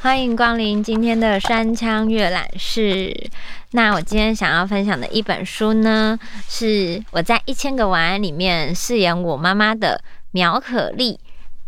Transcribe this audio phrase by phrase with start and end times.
[0.00, 3.30] 欢迎光临今天的山羌阅览室。
[3.70, 6.18] 那我今天想要分享的一本书呢，
[6.48, 11.18] 是我在《一千个晚安》里面饰演我妈妈的苗可丽，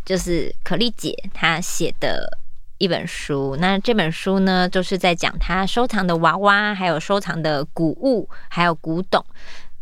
[0.05, 2.37] 就是可丽姐她写的
[2.77, 3.55] 一本书。
[3.59, 9.23] 那这本书呢，就是在讲他收藏的娃娃，还有收藏的古物，还有古董。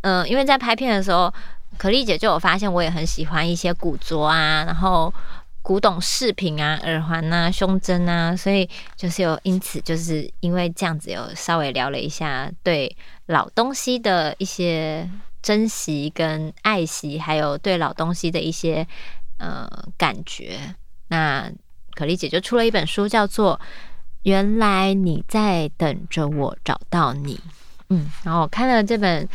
[0.02, 1.34] 嗯、因为在拍片的时候，
[1.78, 5.14] 可丽姐就有发现我也很喜欢一些古着啊，然后。
[5.66, 12.94] 古董饰品啊，耳环啊，胸针啊，所以就是有因此就是因为这样子有稍微聊了一下对
[13.28, 15.10] 老东西的一些
[15.42, 18.86] 珍惜跟爱惜，还有对老东西的一些
[19.38, 19.66] 呃
[19.98, 20.60] 感觉。
[21.08, 21.50] 那
[21.96, 23.60] 可丽姐就出了一本书，叫做
[24.24, 27.36] 《原来你在等着我找到你》。
[27.90, 29.28] 嗯，然后我看了这本，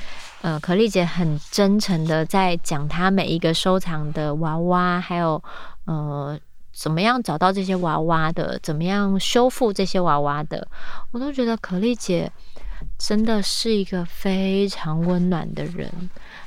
[0.43, 5.43] 呃，可丽姐很真诚的在讲她每一个收藏的娃娃，还有。
[5.85, 6.39] 呃，
[6.71, 8.59] 怎么样找到这些娃娃的？
[8.63, 10.69] 怎么样修复这些娃娃的？
[11.13, 12.31] 我都觉得可丽姐
[12.99, 15.91] 真的是一个非常温暖的人，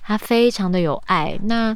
[0.04, 1.40] 她非常的有爱。
[1.46, 1.76] 那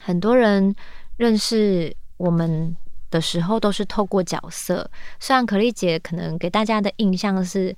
[0.00, 0.72] 很多人
[1.16, 2.76] 认识我们
[3.14, 7.74] 的时候都是透过角色，虽然可丽姐可能给大家的印象是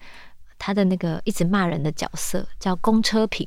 [0.58, 3.46] 她的那个一直骂人的角色，叫公车屏。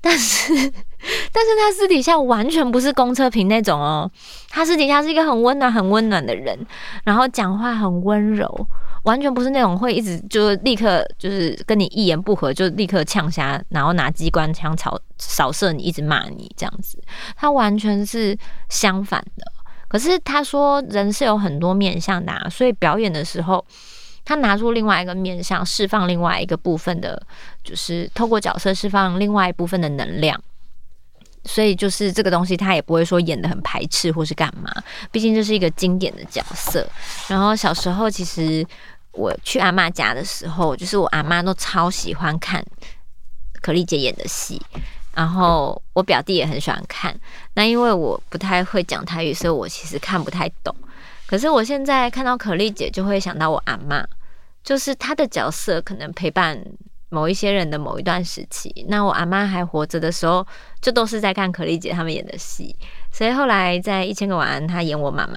[0.00, 0.54] 但是，
[1.32, 4.08] 但是他私底下完全不是公车屏那种哦，
[4.48, 6.56] 他私底下是一个很温暖、很温暖的人，
[7.02, 8.48] 然后讲话很温柔，
[9.02, 17.02] 完全不是那种会一直就立刻就是跟你一言不合就立刻呛瞎，然后拿机关枪扫扫射你，一直骂你这样子。
[17.36, 19.52] 他完全是相反的。
[19.88, 23.64] 可是他说人是有很多面向的啊，所以表演的时候。
[24.24, 27.18] 他拿出另外一个面向，释放另外一个部分的，
[27.64, 30.38] 就是透过角色释放另外一部分的能量。
[31.44, 34.70] 所以就是这个东西，他也不会说演得很排斥或是干嘛。
[35.10, 36.86] 毕竟这是一个经典的角色。
[37.26, 38.62] 然后小时候，其实
[39.12, 42.62] 我去阿妈家的时候，就是我阿妈都超喜欢看
[43.62, 44.60] 可丽姐演的戏。
[45.18, 47.12] 然后我表弟也很喜欢看。
[47.54, 50.72] 那因为我不太会讲台语，所以我其实看不太懂。
[51.26, 54.04] 可是我现在看到可丽姐，就会想到我阿嬷。
[54.62, 56.56] 就是她的角色可能陪伴
[57.08, 58.86] 某一些人的某一段时期。
[58.88, 60.46] 那我阿妈还活着的时候，
[60.80, 62.76] 就都是在看可丽姐他们演的戏。
[63.10, 65.36] 所以后来在一千个晚安，她演我妈妈，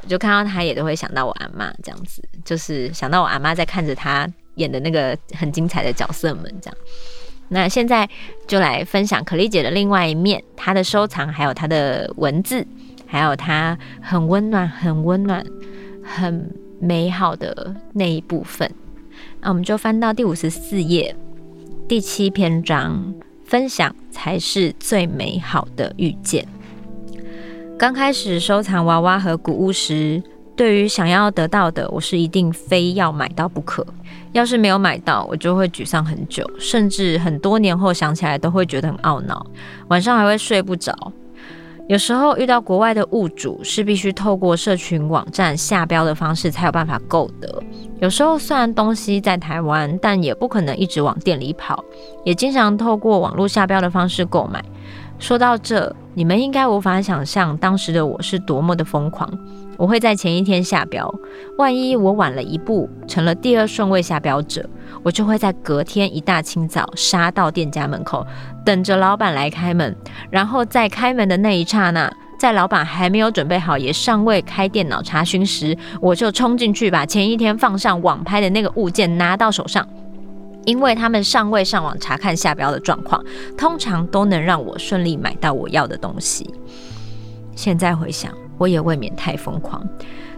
[0.00, 6.78] 我就看到他也都会想到我阿妈这样子，就是想到我阿妈在看着他演的那个很精彩的角色们这样。
[7.48, 8.08] 那现在
[8.46, 12.66] 就来分享可丽姐的另外一面，她的收藏，还有她的文字，
[13.06, 15.44] 还有她很温暖、很温暖、
[16.02, 16.50] 很。
[16.80, 18.70] 美好的那一部分，
[19.40, 21.16] 那我们就翻到第五十四页，
[21.88, 26.46] 第七篇章，分享才是最美好的遇见。
[27.78, 30.22] 刚开始收藏娃娃和古物时，
[30.56, 33.84] 对于想要得到的，我是一定非要买到不可。
[34.32, 39.46] 要是没有买到，我就会沮丧很久，甚至很多年后想起来都会觉得很懊恼，
[39.88, 40.92] 晚上还会睡不着。
[41.86, 47.62] 有时候遇到国外的物主，是必须透过社群网站下标的方式才有办法购得。
[48.00, 51.84] 有时候虽然东西在台湾，但也不可能一直往店里跑，
[52.24, 54.64] 也经常透过网络下标的方式购买。
[55.24, 59.26] 说到这，你们应该无法想象当时的我是多么的疯狂。
[59.78, 61.10] 我会在前一天下标，
[61.56, 64.68] 万一我晚了一步，成了第二顺位下标者，
[65.02, 68.26] 我就会在隔天一大清早杀到店家门口，
[68.66, 69.96] 等着老板来开门。
[70.28, 79.88] 然后在开门的那一刹那，在老板还没有准备好，也尚未开电脑查询时，我就冲进去把前一天放上网拍的那个物件拿到手上。
[80.64, 83.22] 因为他们尚未上网查看下标的状况，
[83.56, 86.48] 通常都能让我顺利买到我要的东西。
[87.54, 89.86] 现在回想，我也未免太疯狂。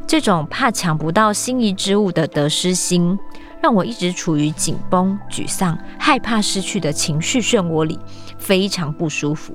[0.06, 3.18] 这种怕抢不到心仪之物的得失心，
[3.60, 7.98] 让我一直处于紧绷、沮丧、害怕失去的情绪漩涡里，
[8.38, 9.54] 非常不舒服。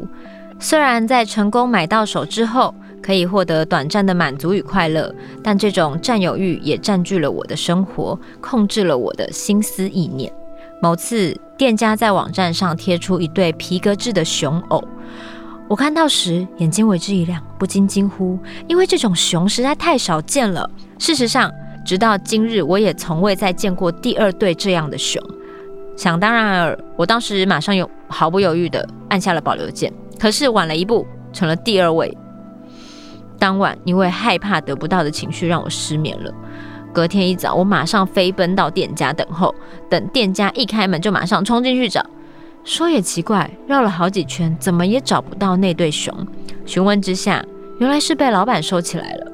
[0.60, 10.32] 虽然在成功买到手之后，可以获得短暂的满足与快乐，但这种占有欲也占据了我的生活，控制了我的心思意念。
[10.82, 14.84] 某次，店家在网站上贴出一对皮革制的熊偶，
[15.68, 20.68] 我看到时眼睛为之一亮，不禁惊呼，因为这种熊实在太少见了。
[20.98, 21.52] 事实上，
[21.86, 25.24] 直到今日，我也从未再见过第二对这样的熊。
[25.96, 32.18] 想当然尔，我当时马上有毫不犹豫地按下了保留键，可是晚了一步，成了第二位。
[33.38, 36.34] 当晚，因为害怕得不到的情绪让我失眠了。
[36.94, 39.54] 隔天一早，我马上飞奔到店家等候，
[39.90, 42.06] 等店家一开门就马上冲进去找。
[42.64, 46.14] 说也奇怪，绕了好几圈，怎么也找不到那对熊。
[46.66, 47.44] 询问之下，
[47.80, 49.32] 原来是被老板收起来了。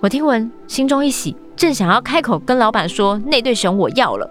[0.00, 4.28] 我听闻，心中一喜，正想要开口跟老板说那对熊我要了，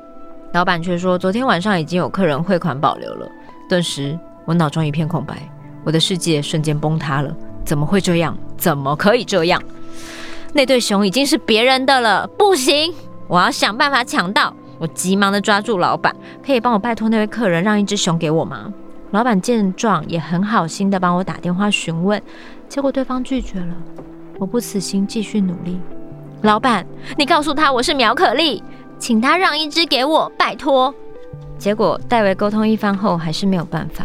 [0.53, 3.29] 老板却说昨天晚上已经有客人汇款保留了。
[3.69, 5.37] 顿时，我脑中一片空白，
[5.83, 7.31] 我的世界瞬间崩塌了。
[7.63, 8.35] 怎么会这样？
[8.57, 9.61] 怎么可以这样？
[10.53, 12.93] 那对熊已经是别人的了，不行！
[13.27, 14.53] 我要想办法抢到。
[14.77, 16.15] 我急忙的抓住老板，
[16.45, 18.73] 可以帮我拜托那位客人让一只熊给我吗？
[19.11, 22.21] 老板见状也很好心的帮我打电话询问，
[22.67, 23.75] 结果对方拒绝了。
[24.39, 25.79] 我不死心，继续努力。
[26.41, 26.85] 老板，
[27.17, 28.63] 你告诉他我是苗可丽，
[28.97, 30.93] 请他让一只给我，拜托。
[31.57, 34.03] 结果代为沟通一番后，还是没有办法。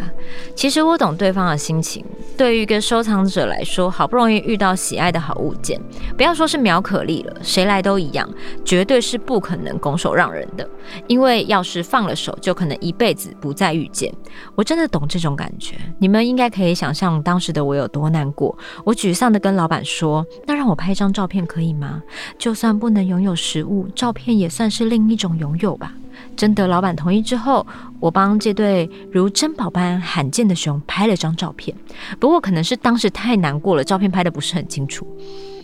[0.55, 2.05] 其实我懂对方的心情。
[2.37, 5.81] 对于一个收藏者来说，好不容易遇到喜爱的好物件，
[6.15, 8.29] 不要说是苗可丽了，谁来都一样，
[8.63, 10.69] 绝对是不可能拱手让人的。
[11.07, 14.13] 因为要是放了手，就可能一辈子不再遇见。
[14.53, 18.55] 我真的懂这种感觉，你们应该可以想象当时的我有多难过。
[18.85, 22.03] 我沮丧地跟老板说：“那让我拍一张照片可以吗？
[22.37, 25.91] 就算不能拥有实物，照片也算是另一种拥有吧。”
[26.37, 27.65] 征得老板同意之后，
[27.99, 31.75] 我帮这对如珍宝般罕见的熊拍了张照片。
[32.19, 35.05] 不过可能是当时太难过了，照片拍的不是很清楚。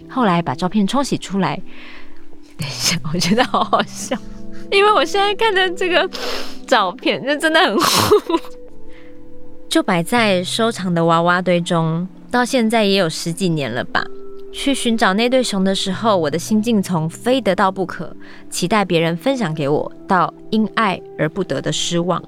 [0.09, 1.55] 后来把照片冲洗出来，
[2.57, 4.17] 等一下，我觉得好好笑，
[4.71, 6.09] 因为我现在看的这个
[6.67, 8.39] 照片，那真的很糊，
[9.69, 14.03] 就摆在收藏的娃娃堆中，到现在也有十几年了吧。
[14.53, 18.15] 去寻找那对熊的时候，我的心境从非得到不可，
[18.51, 22.23] 期待别人分享给我，到因爱而不得的失望。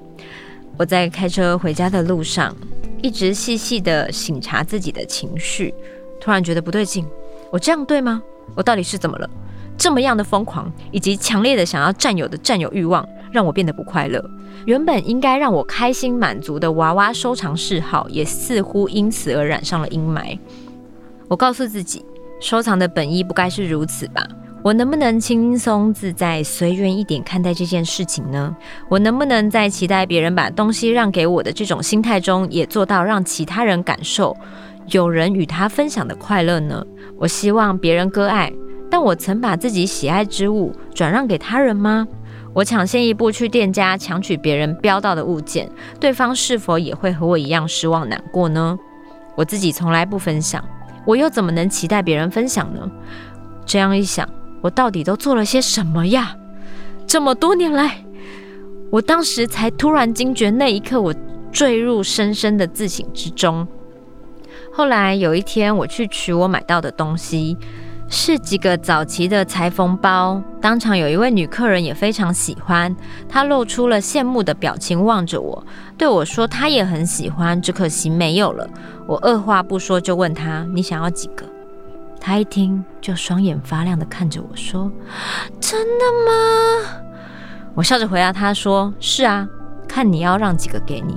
[0.76, 2.54] 我在开车回家的路上，
[3.02, 5.72] 一直细细的省察自己的情绪，
[6.20, 7.06] 突然觉得不对劲。
[7.52, 8.22] 我这样对吗？
[8.56, 9.30] 我到底是怎么了？
[9.78, 14.24] 这么样的疯狂，以及强烈的想要占有的占有欲望，让我变得不快乐。
[14.66, 20.38] 原本应该让我开心满足的娃娃收藏嗜好，也似乎因此而染上了阴霾。
[21.28, 22.04] 我告诉自己。
[22.40, 24.26] 收藏的本意不该是如此吧？
[24.62, 28.56] 我能不能轻松自在、随缘一点看待这件事情呢？
[28.90, 34.36] 我能不能在期待别人把东西让给我的这种心态中，也做到让其他人感受
[34.88, 36.84] 有人与他分享的快乐呢？
[37.18, 38.52] 我希望别人割爱，
[38.90, 42.08] 但我曾把自己喜爱之物转让给他人吗？
[42.54, 48.78] 我抢先一步去店家抢取别人标到的物件，对方是否也会和我一样失望难过呢？
[49.36, 50.64] 我自己从来不分享。
[51.06, 52.90] 我又怎么能期待别人分享呢？
[53.66, 54.28] 这样一想，
[54.62, 56.36] 我到底都做了些什么呀？
[57.08, 58.04] 这么多年来，
[58.92, 61.14] 我当时才突然惊觉，那一刻我
[61.52, 63.68] 坠入深深的自省之中。
[64.74, 67.56] 后来有一天，我去取我买到的东西，
[68.08, 70.42] 是几个早期的裁缝包。
[70.62, 72.96] 当场有一位女客人也非常喜欢，
[73.28, 75.66] 她露出了羡慕的表情望着我，
[75.98, 78.68] 对我说她也很喜欢，只可惜没有了。
[79.08, 81.46] 我二话不说就问她：“你想要几个？”
[82.20, 84.92] 她一听就双眼发亮的看着我说
[85.60, 87.02] ：“真的吗？”
[87.76, 89.48] 我笑着回答她说：“是啊，
[89.88, 91.16] 看你要让几个给你。”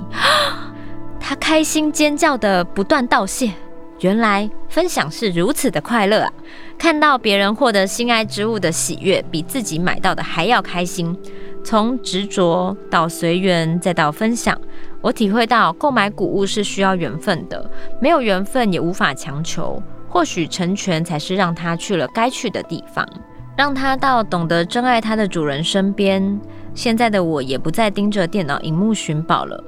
[1.19, 3.53] 她开心尖叫的不断道谢。
[4.01, 6.33] 原来分享是如此的快乐啊！
[6.77, 11.17] 看到别人获得心爱之物的喜悦，比自己买到的还要开心。
[11.63, 14.59] 从执着到随缘，再到分享，
[15.01, 19.81] 我体会到购买古物是需要缘分的，没有缘分也无法强求。
[20.07, 23.07] 或许成全才是让他去了该去的地方，
[23.55, 26.39] 让他到懂得珍爱他的主人身边。
[26.73, 29.63] 现在的我也不再盯着电脑荧幕寻宝了，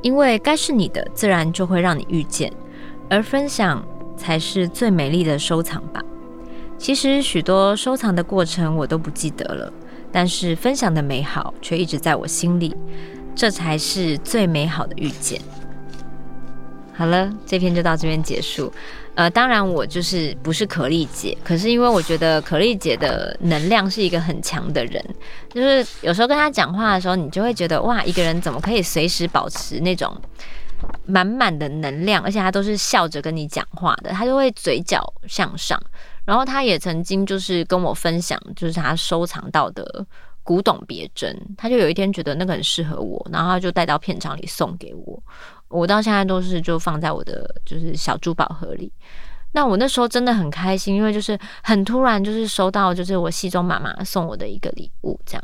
[0.00, 2.50] 因为该是你的，自然就会让你遇见，
[3.08, 3.86] 而分享
[4.16, 6.02] 才是最美丽的收藏吧。
[6.78, 9.72] 其实许多收藏的过程我都不记得了。
[10.12, 12.74] 但是分享的美好却一直在我心里，
[13.34, 15.38] 这才是最美好的遇见。
[16.94, 18.72] 好了，这篇就到这边结束。
[19.14, 25.04] 呃，当然我就是不是可丽姐，可是因为我觉得可丽姐的能量是一个很强的人，
[25.52, 30.16] 就是有时候跟她讲话的时候，你就会觉得哇，一个人怎么可以随时保持那种
[31.06, 35.80] 满满的能量，而且他都是笑着跟你讲话的，他就会嘴角向上。
[36.24, 40.04] 然后他也曾经就是跟我分享，就是他收藏到的
[40.42, 45.22] 古董别针，他就有一天觉得那个很适合我，然后他就带到片场里送给我。
[45.68, 48.92] 我到现在都是就放在我的就是小珠宝盒里。
[49.52, 55.42] 那我那时候真的很开心，因为就是很突然就是收到就是我戏中妈妈送我的一个礼物这样。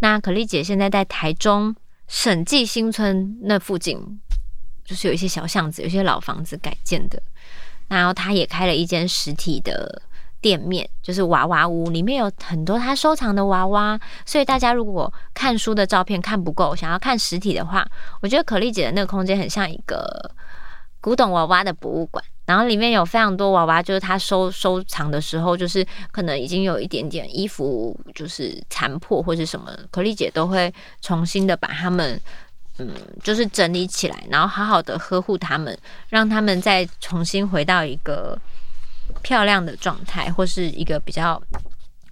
[0.00, 1.74] 那可丽姐现在在台中
[2.08, 4.20] 审计新村那附近，
[4.84, 7.22] 就是有一些小巷子，有些老房子改建的，
[7.88, 10.02] 然后她也开了一间实体的。
[10.44, 13.98] 店面，就是娃娃屋，里面有很多他收藏的娃娃。
[14.26, 17.82] 所以大家如果看书的照片看不够，想要看实体的话，
[18.20, 20.30] 我觉得可丽姐的那个空间很像一个
[21.00, 22.22] 古董娃娃的博物馆。
[22.44, 32.20] 然后里面有非常多娃娃，就是他收收藏的时候，就是可能已经有一点点衣服就是残破或是什么，可丽姐都会重新的把他们。
[32.78, 35.78] 嗯，就是整理起来，然后好好的呵护他们，
[36.08, 38.36] 让他们再重新回到一个
[39.22, 41.40] 漂亮的状态，或是一个比较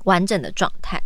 [0.05, 1.03] 完整的状态。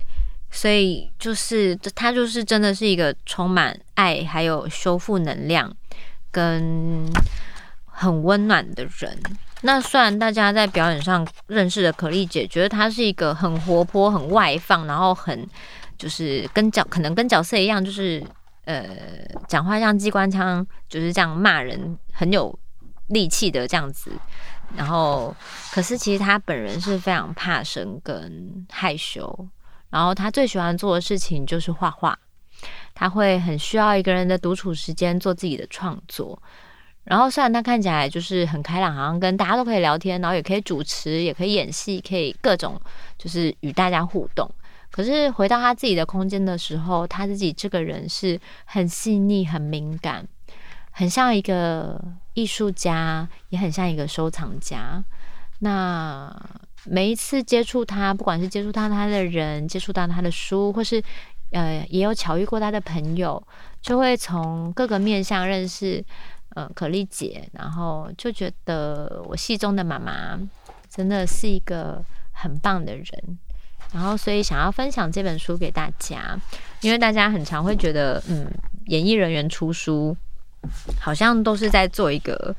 [0.50, 5.75] 所以就是他就是真的是一个充满爱，还有修复能量
[6.30, 7.10] 跟
[7.86, 9.18] 很温暖的人。
[9.62, 15.48] 那虽然大家在表演上认识的可丽姐，觉得她是一个很活泼、很外放，然后很
[15.96, 18.22] 就是跟角可能跟角色一样，就是。
[18.66, 18.85] 呃，
[19.49, 22.56] 讲话像机关枪，就是这样骂人，很有
[23.08, 24.12] 力气的这样子。
[24.76, 25.35] 然后，
[25.73, 29.49] 可是其实他本人是非常怕生跟害羞。
[29.88, 32.18] 然后他最喜欢做的事情就是画画。
[32.94, 36.42] 他会很需要一个人的独处时间做自己的创作。
[37.04, 42.80] 然后，虽然他看起来就是很开朗，好像跟大家都可以聊天，然后也可以主持，也可以演戏，可以各种
[43.16, 44.50] 就是与大家互动。
[44.96, 50.26] 可是回到他自己的空间的时候，他自己这个人是很细腻、很敏感，
[50.90, 55.04] 很像一个艺术家，也很像一个收藏家。
[55.58, 56.34] 那
[56.84, 61.02] 每一次接触他，不管是接触到他的人，接触到他的书，或是
[61.50, 63.46] 呃，也有巧遇过他的朋友，
[63.82, 66.02] 就会从各个面向认识
[66.54, 70.40] 呃可丽姐，然后就觉得我戏中的妈妈
[70.88, 73.38] 真的是一个很棒的人。
[73.92, 76.38] 然后，所以想要分享这本书给大家，
[76.83, 78.47] 因为大家很常会觉得，嗯，
[78.87, 80.14] 演艺人员出书
[81.00, 82.54] 好像都是在做一个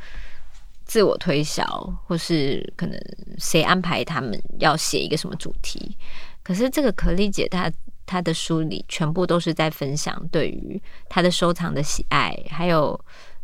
[0.85, 1.65] 自我推销，
[2.05, 2.99] 或是可能
[3.37, 5.95] 谁安排他们要写一个什么主题。
[6.41, 7.69] 可是这个可丽姐她
[8.05, 12.99] 她的书里全部都是在分享对于她的收藏的喜爱，还有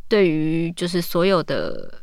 [0.07, 2.01] 对于就是所有的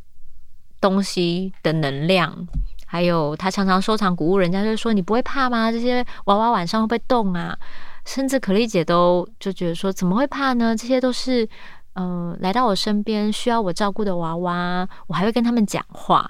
[0.79, 2.47] 东西的能量。
[2.93, 5.71] 还有，他常常收藏古物，人家就说：“你不会怕吗？
[5.71, 7.57] 这些娃娃晚上会不会动啊？”
[8.05, 10.75] 甚至可丽姐都就觉得说：“怎么会怕呢？
[10.77, 11.49] 这些都是
[11.95, 16.29] 嗯、来到我身边需要我照顾的娃娃，我还会跟他们讲话。”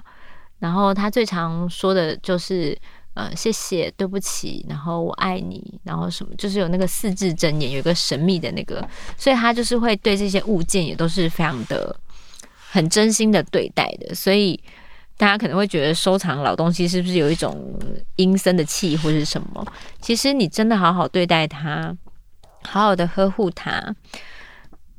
[0.59, 2.77] 然后他最常说的就是
[3.15, 8.87] ：“呃，谢谢，对不起，然后我爱你，然后什么，就是有那个四字真言，有一个神秘的那个，
[9.17, 11.95] 所以他就是会对这些物件也都是非常的
[12.69, 14.61] 很真心的对待的，所以。”
[15.21, 17.79] 大家可能会觉得收藏老东西是不是有一种
[18.15, 19.63] 阴森的气或是什么？
[20.01, 21.95] 其实你真的好好对待它，
[22.63, 23.95] 好好的呵护它，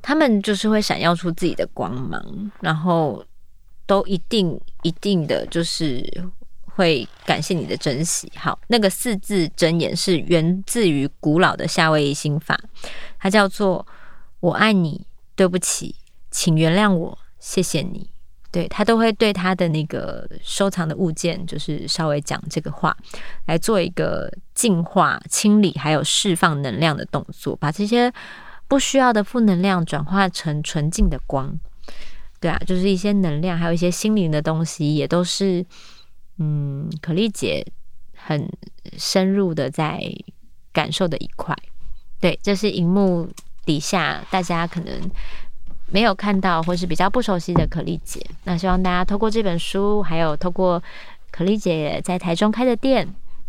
[0.00, 3.24] 他们就是会闪耀出自己的光芒，然后
[3.84, 6.00] 都一定一定的就是
[6.66, 8.30] 会感谢你的珍惜。
[8.36, 12.56] 好，那个四字真言是源自于古老的夏威夷心法，
[13.18, 13.84] 它叫做
[14.38, 15.96] “我爱你，对不起，
[16.30, 18.08] 请原谅我，谢谢你”。
[18.52, 22.94] 对，他都会对他的那个收藏的物件，就是稍微讲这个话，
[23.46, 28.12] 来做一个净化、清理，还有释放能量的动作，把这些
[28.68, 31.58] 不需要的负能量转化成纯净的光。
[32.40, 35.64] 对啊，就是一些能量，还有一些心灵的东西，也都是
[36.36, 37.66] 嗯，可丽姐
[38.14, 38.46] 很
[38.98, 39.98] 深入的在
[40.74, 41.56] 感受的一块。
[42.20, 43.30] 对，这是荧幕
[43.64, 45.10] 底下大家可能。
[45.92, 50.82] 没有看到或是比较不熟悉的可丽姐，那希望大家透过这本书，还有透过
[51.30, 53.06] 可丽姐在台中开的店，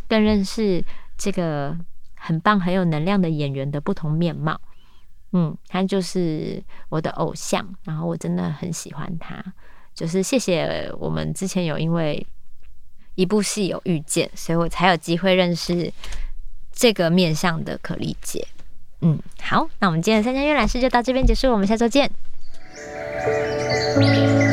[0.10, 0.84] 更认识
[1.18, 1.76] 这个
[2.16, 4.60] 很棒、很有能量的演员的不同面貌。
[5.32, 9.42] 嗯，他就是我的偶像，然后我真的很喜欢他。
[9.96, 12.26] 就是谢谢我们之前有因为
[13.16, 15.92] 一部戏有遇见，所以我才有机会认识
[16.72, 18.46] 这个面向的可丽姐。
[19.02, 22.12] 嗯，好，那我们今天的三江阅览室就到这边结束，我们下周见。
[23.94, 24.53] Thank you.